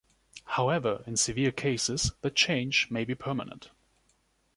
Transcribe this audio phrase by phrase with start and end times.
[0.57, 3.69] However, in severe cases, the change may be permanent.